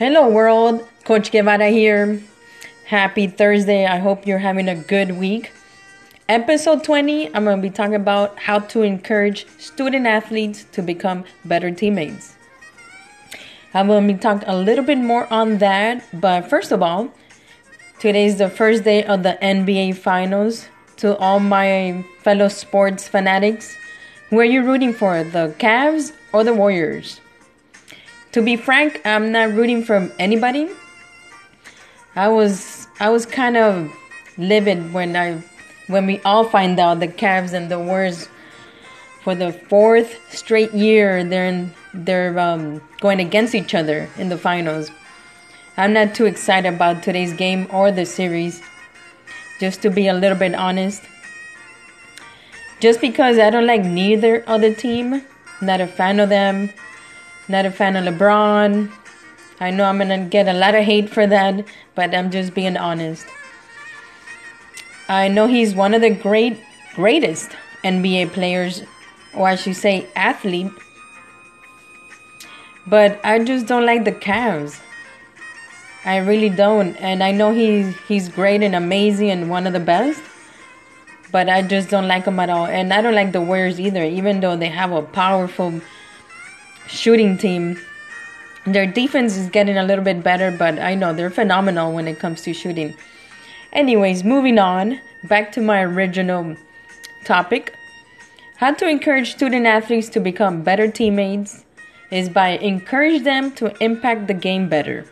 Hello, 0.00 0.26
world. 0.30 0.88
Coach 1.04 1.30
Guevara 1.30 1.68
here. 1.68 2.22
Happy 2.86 3.26
Thursday. 3.26 3.84
I 3.84 3.98
hope 3.98 4.26
you're 4.26 4.38
having 4.38 4.66
a 4.66 4.74
good 4.74 5.18
week. 5.18 5.52
Episode 6.26 6.82
20, 6.82 7.26
I'm 7.34 7.44
going 7.44 7.58
to 7.58 7.60
be 7.60 7.68
talking 7.68 7.96
about 7.96 8.38
how 8.38 8.60
to 8.60 8.80
encourage 8.80 9.46
student 9.58 10.06
athletes 10.06 10.64
to 10.72 10.80
become 10.80 11.24
better 11.44 11.70
teammates. 11.70 12.34
I'm 13.74 13.88
going 13.88 14.08
to 14.08 14.14
be 14.14 14.18
talking 14.18 14.48
a 14.48 14.56
little 14.56 14.86
bit 14.86 14.96
more 14.96 15.30
on 15.30 15.58
that, 15.58 16.02
but 16.18 16.48
first 16.48 16.72
of 16.72 16.82
all, 16.82 17.12
today 17.98 18.24
is 18.24 18.38
the 18.38 18.48
first 18.48 18.84
day 18.84 19.04
of 19.04 19.22
the 19.22 19.36
NBA 19.42 19.96
Finals. 19.96 20.66
To 21.04 21.14
all 21.18 21.40
my 21.40 22.06
fellow 22.22 22.48
sports 22.48 23.06
fanatics, 23.06 23.76
who 24.30 24.40
are 24.40 24.46
you 24.46 24.62
rooting 24.62 24.94
for, 24.94 25.22
the 25.22 25.54
Cavs 25.58 26.14
or 26.32 26.42
the 26.42 26.54
Warriors? 26.54 27.20
To 28.32 28.42
be 28.42 28.56
frank, 28.56 29.00
I'm 29.04 29.32
not 29.32 29.52
rooting 29.52 29.82
for 29.82 30.10
anybody. 30.18 30.68
I 32.14 32.28
was 32.28 32.86
I 33.00 33.08
was 33.10 33.26
kind 33.26 33.56
of 33.56 33.90
livid 34.38 34.92
when 34.92 35.16
I 35.16 35.42
when 35.88 36.06
we 36.06 36.20
all 36.20 36.44
find 36.44 36.78
out 36.78 37.00
the 37.00 37.08
Cavs 37.08 37.52
and 37.52 37.68
the 37.68 37.78
Warriors 37.78 38.28
for 39.22 39.34
the 39.34 39.52
fourth 39.52 40.16
straight 40.32 40.72
year 40.72 41.24
they're 41.24 41.68
they're 41.92 42.38
um, 42.38 42.80
going 43.00 43.18
against 43.20 43.54
each 43.54 43.74
other 43.74 44.08
in 44.16 44.28
the 44.28 44.38
finals. 44.38 44.90
I'm 45.76 45.92
not 45.92 46.14
too 46.14 46.26
excited 46.26 46.72
about 46.72 47.02
today's 47.02 47.32
game 47.32 47.66
or 47.72 47.90
the 47.90 48.06
series. 48.06 48.62
Just 49.58 49.82
to 49.82 49.90
be 49.90 50.06
a 50.06 50.14
little 50.14 50.38
bit 50.38 50.54
honest. 50.54 51.02
Just 52.80 53.00
because 53.00 53.38
I 53.38 53.50
don't 53.50 53.66
like 53.66 53.84
neither 53.84 54.44
other 54.46 54.72
team, 54.72 55.22
not 55.60 55.80
a 55.80 55.86
fan 55.86 56.20
of 56.20 56.28
them, 56.28 56.70
not 57.50 57.66
a 57.66 57.70
fan 57.70 57.96
of 57.96 58.04
LeBron. 58.04 58.90
I 59.58 59.70
know 59.70 59.84
I'm 59.84 59.98
gonna 59.98 60.24
get 60.24 60.48
a 60.48 60.52
lot 60.52 60.74
of 60.74 60.84
hate 60.84 61.10
for 61.10 61.26
that, 61.26 61.64
but 61.94 62.14
I'm 62.14 62.30
just 62.30 62.54
being 62.54 62.76
honest. 62.76 63.26
I 65.08 65.28
know 65.28 65.46
he's 65.46 65.74
one 65.74 65.92
of 65.92 66.00
the 66.00 66.10
great, 66.10 66.56
greatest 66.94 67.50
NBA 67.84 68.32
players, 68.32 68.84
or 69.34 69.48
I 69.48 69.56
should 69.56 69.76
say, 69.76 70.06
athlete. 70.14 70.70
But 72.86 73.20
I 73.24 73.42
just 73.44 73.66
don't 73.66 73.84
like 73.84 74.04
the 74.04 74.12
Cavs. 74.12 74.80
I 76.04 76.16
really 76.18 76.48
don't, 76.48 76.96
and 76.96 77.22
I 77.22 77.32
know 77.32 77.52
he's 77.52 77.94
he's 78.08 78.28
great 78.28 78.62
and 78.62 78.74
amazing 78.74 79.30
and 79.30 79.50
one 79.50 79.66
of 79.66 79.72
the 79.72 79.80
best. 79.80 80.22
But 81.32 81.48
I 81.48 81.62
just 81.62 81.90
don't 81.90 82.08
like 82.08 82.24
him 82.24 82.40
at 82.40 82.48
all, 82.50 82.66
and 82.66 82.92
I 82.92 83.02
don't 83.02 83.14
like 83.14 83.32
the 83.32 83.40
Warriors 83.40 83.78
either. 83.78 84.02
Even 84.02 84.40
though 84.40 84.56
they 84.56 84.68
have 84.68 84.92
a 84.92 85.02
powerful 85.02 85.80
shooting 86.90 87.38
team, 87.38 87.80
their 88.66 88.86
defense 88.86 89.36
is 89.36 89.48
getting 89.48 89.78
a 89.78 89.82
little 89.82 90.04
bit 90.04 90.22
better, 90.22 90.50
but 90.50 90.78
I 90.78 90.94
know 90.94 91.12
they're 91.12 91.30
phenomenal 91.30 91.92
when 91.92 92.06
it 92.06 92.18
comes 92.18 92.42
to 92.42 92.52
shooting. 92.52 92.94
Anyways, 93.72 94.24
moving 94.24 94.58
on 94.58 95.00
back 95.24 95.52
to 95.52 95.60
my 95.60 95.82
original 95.82 96.56
topic. 97.24 97.74
How 98.56 98.74
to 98.74 98.88
encourage 98.88 99.32
student 99.32 99.66
athletes 99.66 100.08
to 100.10 100.20
become 100.20 100.62
better 100.62 100.90
teammates 100.90 101.64
is 102.10 102.28
by 102.28 102.50
encourage 102.58 103.22
them 103.22 103.52
to 103.52 103.74
impact 103.82 104.26
the 104.26 104.34
game 104.34 104.68
better. 104.68 105.06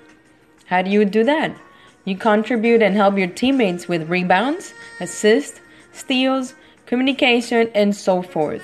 How 0.66 0.82
do 0.82 0.90
you 0.90 1.04
do 1.04 1.24
that? 1.24 1.56
You 2.04 2.16
contribute 2.16 2.82
and 2.82 2.94
help 2.94 3.16
your 3.16 3.28
teammates 3.28 3.88
with 3.88 4.08
rebounds, 4.08 4.74
assists, 5.00 5.60
steals, 5.92 6.54
communication, 6.86 7.70
and 7.74 7.94
so 7.94 8.22
forth. 8.22 8.62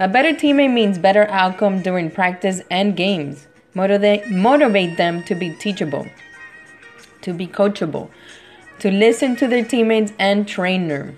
A 0.00 0.08
better 0.08 0.32
teammate 0.32 0.72
means 0.72 0.98
better 0.98 1.28
outcome 1.28 1.82
during 1.82 2.10
practice 2.10 2.62
and 2.70 2.96
games. 2.96 3.46
Motivate, 3.74 4.30
motivate 4.30 4.96
them 4.96 5.22
to 5.24 5.34
be 5.34 5.50
teachable, 5.50 6.06
to 7.20 7.34
be 7.34 7.46
coachable, 7.46 8.08
to 8.78 8.90
listen 8.90 9.36
to 9.36 9.46
their 9.46 9.62
teammates 9.62 10.14
and 10.18 10.48
trainer. 10.48 11.14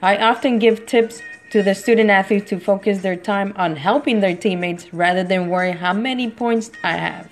I 0.00 0.16
often 0.16 0.58
give 0.58 0.86
tips 0.86 1.20
to 1.50 1.62
the 1.62 1.74
student 1.74 2.08
athletes 2.08 2.48
to 2.48 2.58
focus 2.58 3.02
their 3.02 3.16
time 3.16 3.52
on 3.54 3.76
helping 3.76 4.20
their 4.20 4.34
teammates 4.34 4.94
rather 4.94 5.22
than 5.22 5.50
worry 5.50 5.72
how 5.72 5.92
many 5.92 6.30
points 6.30 6.70
I 6.82 6.92
have. 6.92 7.30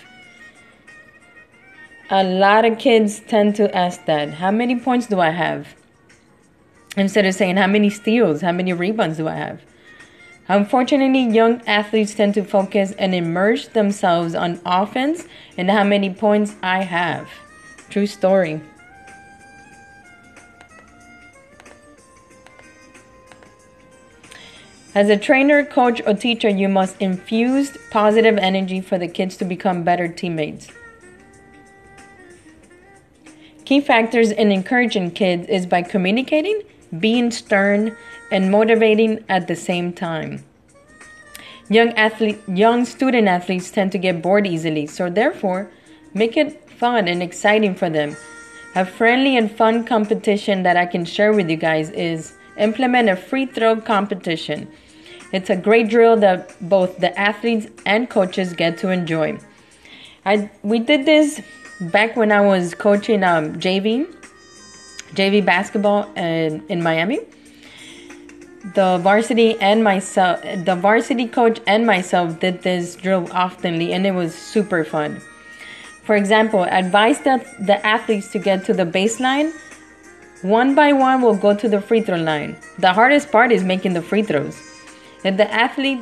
A 2.11 2.23
lot 2.23 2.67
of 2.67 2.79
kids 2.79 3.21
tend 3.21 3.57
to 3.57 3.75
ask 3.75 4.05
that. 4.05 4.35
How 4.35 4.51
many 4.51 4.79
points 4.79 5.07
do 5.07 5.19
I 5.19 5.31
have? 5.31 5.75
Instead 6.95 7.25
of 7.25 7.35
saying 7.35 7.57
how 7.57 7.69
many 7.69 7.89
steals, 7.89 8.43
how 8.43 8.53
many 8.53 8.75
rebounds 8.75 9.17
do 9.17 9.29
I 9.29 9.37
have? 9.37 9.63
Unfortunately, 10.49 11.23
young 11.23 11.63
athletes 11.67 12.15
tend 12.15 12.35
to 12.35 12.45
focus 12.45 12.93
and 12.93 13.15
immerse 13.15 13.69
themselves 13.69 14.35
on 14.35 14.61
offense 14.67 15.27
and 15.57 15.71
how 15.71 15.85
many 15.85 16.13
points 16.13 16.55
I 16.63 16.83
have. 16.83 17.29
True 17.89 18.07
story. 18.07 18.61
As 24.95 25.09
a 25.09 25.17
trainer, 25.17 25.65
coach, 25.65 26.01
or 26.07 26.15
teacher, 26.15 26.49
you 26.49 26.69
must 26.69 27.01
infuse 27.01 27.77
positive 27.91 28.39
energy 28.39 28.81
for 28.81 28.97
the 28.97 29.09
kids 29.09 29.37
to 29.39 29.45
become 29.45 29.83
better 29.83 30.07
teammates. 30.07 30.69
Key 33.65 33.81
factors 33.81 34.31
in 34.31 34.53
encouraging 34.53 35.11
kids 35.11 35.49
is 35.49 35.67
by 35.67 35.83
communicating, 35.83 36.63
being 36.99 37.31
stern, 37.31 37.97
and 38.31 38.51
motivating 38.51 39.25
at 39.29 39.47
the 39.49 39.57
same 39.57 39.93
time. 39.93 40.45
Young 41.69 41.93
athlete, 41.95 42.41
young 42.47 42.85
student 42.85 43.29
athletes 43.29 43.71
tend 43.71 43.93
to 43.93 43.99
get 43.99 44.21
bored 44.21 44.47
easily, 44.47 44.87
so 44.87 45.09
therefore, 45.09 45.71
make 46.13 46.37
it 46.37 46.69
fun 46.71 47.09
and 47.09 47.23
exciting 47.23 47.75
for 47.75 47.89
them. 47.89 48.17
A 48.75 48.85
friendly 48.85 49.37
and 49.37 49.51
fun 49.51 49.85
competition 49.85 50.65
that 50.65 50.77
I 50.77 50.85
can 50.87 51.05
share 51.05 51.33
with 51.33 51.49
you 51.49 51.57
guys 51.57 51.91
is 51.91 52.35
implement 52.59 53.09
a 53.09 53.17
free 53.17 53.47
throw 53.47 53.81
competition. 53.81 54.69
It's 55.33 55.49
a 55.51 55.57
great 55.57 55.89
drill 55.89 56.17
that 56.19 56.55
both 56.61 56.99
the 56.99 57.19
athletes 57.19 57.67
and 57.87 58.11
coaches 58.11 58.53
get 58.53 58.79
to 58.79 58.91
enjoy. 58.91 59.39
I 60.27 60.51
we 60.63 60.79
did 60.79 61.07
this 61.07 61.41
back 61.81 62.17
when 62.17 62.33
I 62.33 62.41
was 62.41 62.75
coaching 62.75 63.25
um, 63.25 63.55
JV, 63.55 64.07
JV 65.15 65.45
basketball 65.45 66.13
in, 66.15 66.63
in 66.69 66.83
Miami. 66.83 67.21
The 68.75 68.99
varsity 69.03 69.59
and 69.61 69.85
myself, 69.85 70.43
the 70.43 70.75
varsity 70.75 71.27
coach 71.27 71.61
and 71.67 71.87
myself 71.87 72.41
did 72.41 72.63
this 72.63 72.97
drill 72.97 73.27
oftenly, 73.29 73.93
and 73.93 74.07
it 74.07 74.13
was 74.13 74.35
super 74.35 74.85
fun. 74.85 75.21
For 76.05 76.17
example, 76.17 76.65
advise 76.65 77.21
the, 77.21 77.45
the 77.61 77.85
athletes 77.87 78.31
to 78.33 78.39
get 78.39 78.65
to 78.67 78.75
the 78.75 78.85
baseline. 78.85 79.53
One 80.43 80.75
by 80.75 80.93
one 80.93 81.23
will 81.23 81.37
go 81.37 81.55
to 81.55 81.69
the 81.69 81.81
free 81.81 82.01
throw 82.01 82.19
line. 82.19 82.57
The 82.79 82.93
hardest 82.93 83.31
part 83.31 83.53
is 83.53 83.65
making 83.65 83.95
the 83.95 84.03
free 84.03 84.23
throws. 84.23 84.61
If 85.25 85.37
the 85.37 85.51
athlete 85.53 86.01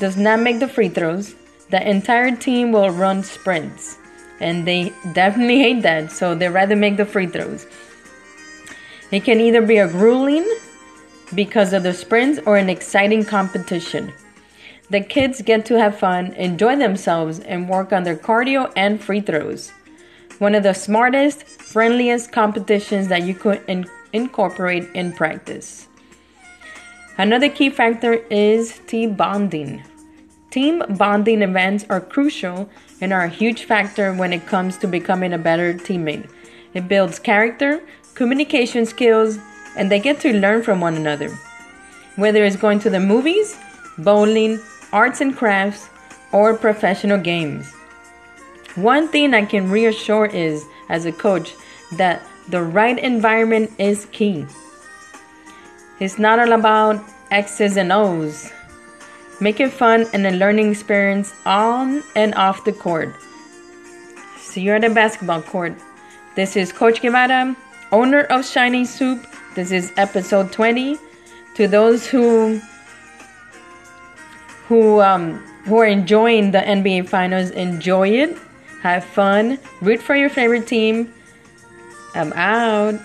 does 0.00 0.16
not 0.16 0.40
make 0.40 0.58
the 0.58 0.68
free 0.68 0.88
throws, 0.88 1.34
the 1.70 1.88
entire 1.88 2.34
team 2.34 2.72
will 2.72 2.90
run 2.90 3.22
sprints 3.22 3.98
and 4.40 4.66
they 4.66 4.92
definitely 5.12 5.58
hate 5.58 5.82
that, 5.82 6.12
so 6.12 6.34
they 6.34 6.48
rather 6.48 6.76
make 6.76 6.96
the 6.96 7.06
free 7.06 7.26
throws. 7.26 7.66
It 9.10 9.24
can 9.24 9.40
either 9.40 9.62
be 9.62 9.78
a 9.78 9.88
grueling 9.88 10.46
because 11.34 11.72
of 11.72 11.82
the 11.82 11.92
sprints 11.92 12.40
or 12.46 12.56
an 12.56 12.68
exciting 12.68 13.24
competition. 13.24 14.12
The 14.90 15.00
kids 15.00 15.40
get 15.40 15.64
to 15.66 15.78
have 15.78 15.98
fun, 15.98 16.32
enjoy 16.34 16.76
themselves, 16.76 17.40
and 17.40 17.68
work 17.68 17.92
on 17.92 18.02
their 18.02 18.16
cardio 18.16 18.72
and 18.76 19.02
free 19.02 19.20
throws. 19.20 19.70
One 20.38 20.54
of 20.54 20.62
the 20.62 20.74
smartest, 20.74 21.44
friendliest 21.44 22.32
competitions 22.32 23.08
that 23.08 23.22
you 23.22 23.34
could 23.34 23.62
in- 23.66 23.88
incorporate 24.12 24.88
in 24.94 25.12
practice. 25.12 25.88
Another 27.16 27.48
key 27.48 27.70
factor 27.70 28.14
is 28.30 28.80
team 28.86 29.14
bonding. 29.14 29.82
Team 30.50 30.82
bonding 30.90 31.42
events 31.42 31.86
are 31.88 32.00
crucial 32.00 32.68
and 33.00 33.12
are 33.12 33.24
a 33.24 33.28
huge 33.28 33.64
factor 33.64 34.12
when 34.12 34.32
it 34.32 34.46
comes 34.46 34.76
to 34.78 34.86
becoming 34.86 35.32
a 35.32 35.38
better 35.38 35.74
teammate. 35.74 36.28
It 36.74 36.88
builds 36.88 37.18
character, 37.18 37.82
communication 38.14 38.86
skills, 38.86 39.38
and 39.76 39.90
they 39.90 39.98
get 39.98 40.20
to 40.20 40.32
learn 40.32 40.62
from 40.62 40.80
one 40.80 40.94
another. 40.94 41.30
Whether 42.16 42.44
it's 42.44 42.56
going 42.56 42.78
to 42.80 42.90
the 42.90 43.00
movies, 43.00 43.58
bowling, 43.98 44.60
arts 44.92 45.20
and 45.20 45.36
crafts, 45.36 45.88
or 46.32 46.56
professional 46.56 47.18
games. 47.18 47.72
One 48.76 49.08
thing 49.08 49.34
I 49.34 49.44
can 49.44 49.70
reassure 49.70 50.26
is, 50.26 50.64
as 50.88 51.06
a 51.06 51.12
coach, 51.12 51.54
that 51.92 52.22
the 52.48 52.62
right 52.62 52.98
environment 52.98 53.70
is 53.78 54.06
key. 54.06 54.46
It's 56.00 56.18
not 56.18 56.38
all 56.38 56.52
about 56.52 57.04
X's 57.30 57.76
and 57.76 57.92
O's. 57.92 58.52
Make 59.40 59.60
it 59.60 59.72
fun 59.72 60.06
and 60.12 60.26
a 60.26 60.30
learning 60.32 60.70
experience 60.70 61.32
on 61.46 62.02
and 62.14 62.34
off 62.34 62.64
the 62.64 62.72
court. 62.72 63.14
See 64.38 64.60
you 64.60 64.72
at 64.72 64.82
the 64.82 64.90
basketball 64.90 65.42
court. 65.42 65.74
This 66.36 66.56
is 66.56 66.72
Coach 66.72 67.00
Guevara, 67.00 67.56
owner 67.94 68.22
of 68.24 68.44
Shiny 68.44 68.84
Soup. 68.84 69.24
This 69.54 69.70
is 69.70 69.92
episode 69.96 70.50
20. 70.50 70.98
To 71.54 71.68
those 71.68 72.04
who 72.06 72.60
who 74.66 75.00
um, 75.00 75.38
who 75.64 75.78
are 75.78 75.86
enjoying 75.86 76.50
the 76.50 76.58
NBA 76.58 77.08
Finals, 77.08 77.50
enjoy 77.50 78.08
it. 78.08 78.36
have 78.82 79.04
fun, 79.04 79.58
root 79.80 80.02
for 80.02 80.16
your 80.16 80.28
favorite 80.28 80.66
team. 80.66 81.14
I'm 82.14 82.32
out. 82.32 82.98